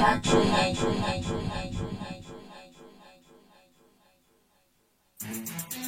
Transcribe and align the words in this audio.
Thank 0.00 0.26
you. 5.76 5.87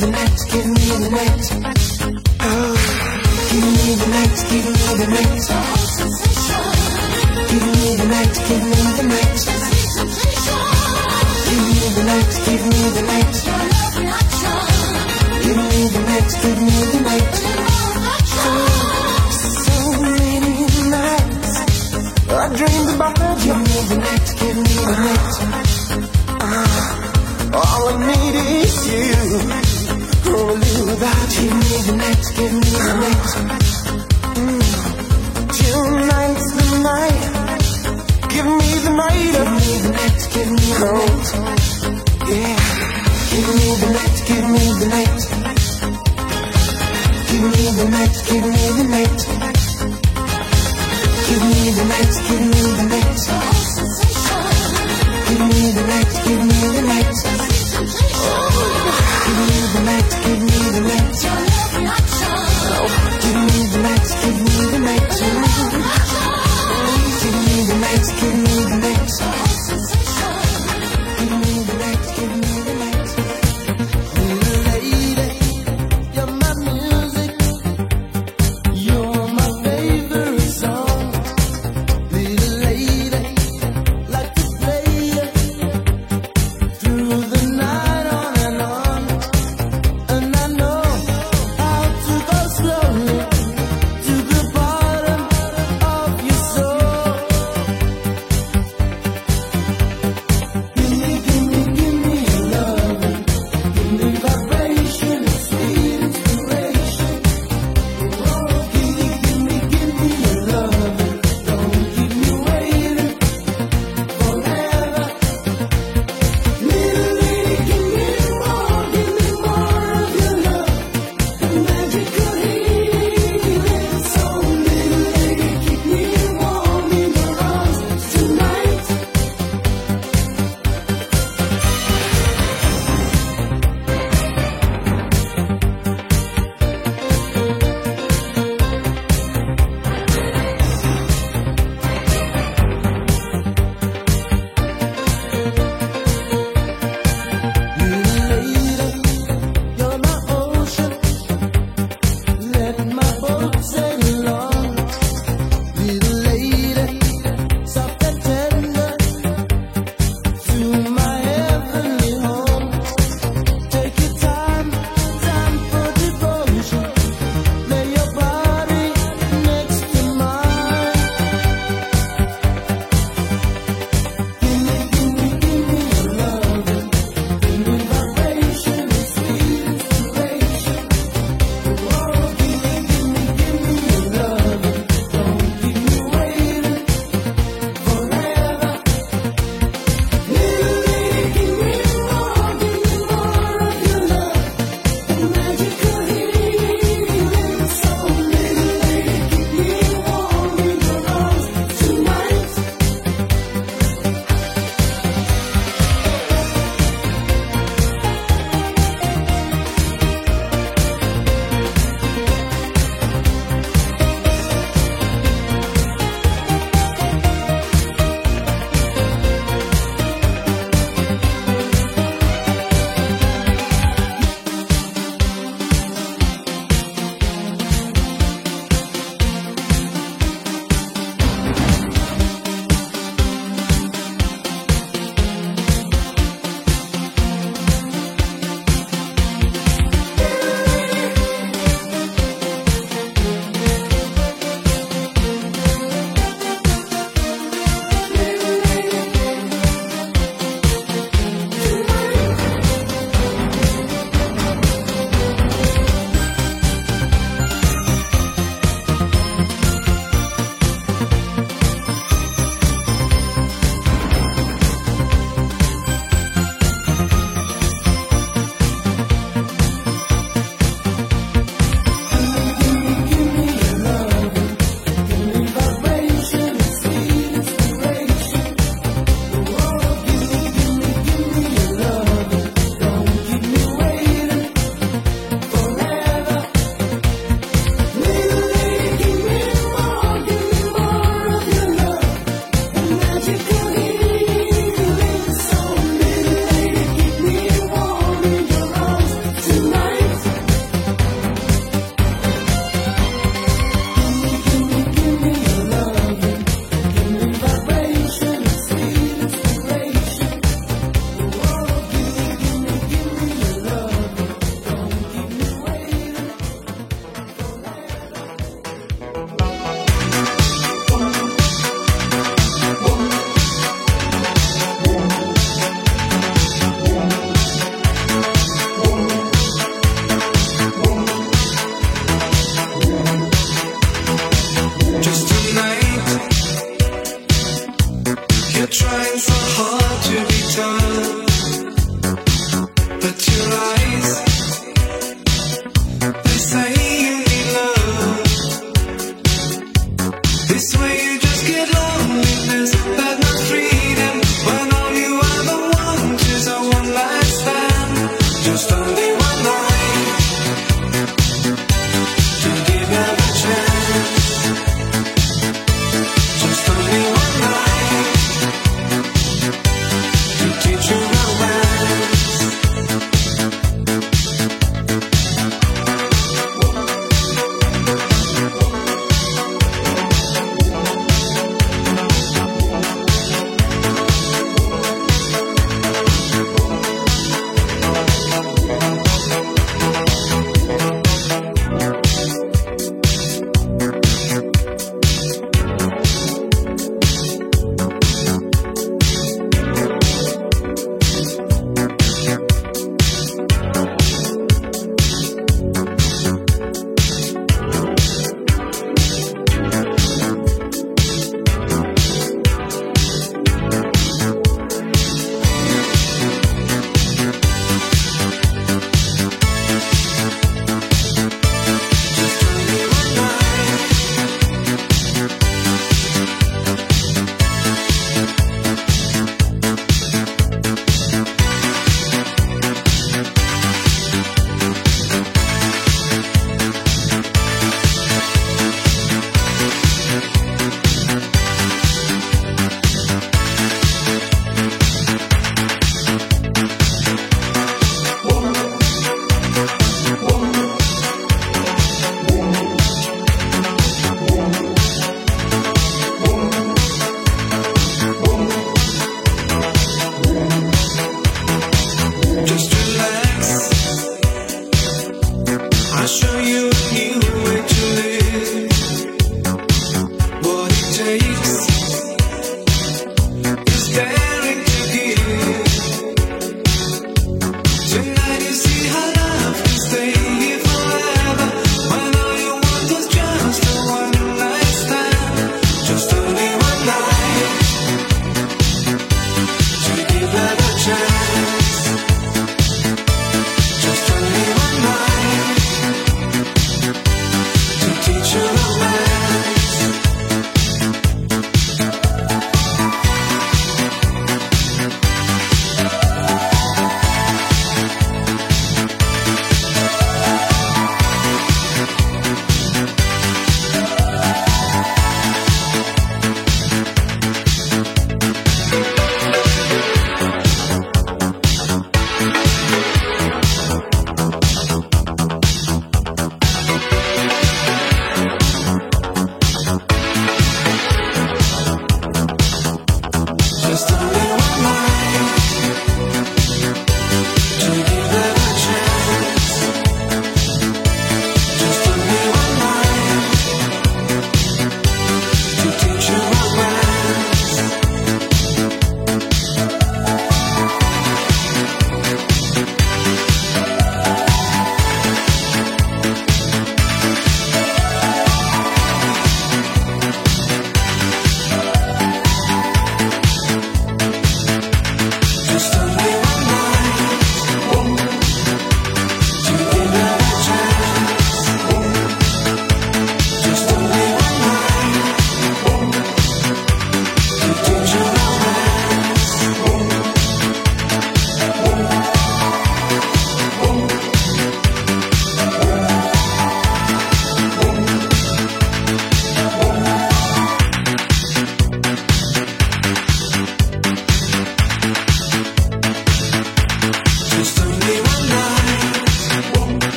the 0.00 0.06
night, 0.10 0.38
give 0.50 0.66
me 0.66 0.74
the 0.74 1.10
night. 1.10 1.46
Oh, 2.40 2.74
give 3.50 3.64
me 3.64 3.94
the 4.00 4.06
night, 4.10 4.36
give 4.50 4.66
me 4.66 4.86
the 4.98 5.06
night. 5.14 5.44
Give 7.50 7.62
me 7.62 7.96
the 7.96 8.06
night, 8.08 8.34
give 8.48 8.64
me 8.64 8.80
the 8.96 9.04
night. 9.12 9.38
Give 11.46 11.62
me 11.68 11.78
the 11.94 12.02
night, 12.10 12.32
give 12.44 12.64
me 12.66 12.80
the 12.90 13.02
night. 13.02 13.34
Give 15.42 15.56
me 15.56 15.80
the 15.88 16.00
night, 16.00 16.30
give 16.42 16.60
me 16.60 16.76
the 16.92 17.00
night. 17.00 17.03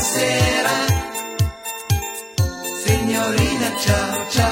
Buonasera, 0.00 0.86
signorina, 2.86 3.76
ciao 3.76 4.28
ciao. 4.30 4.49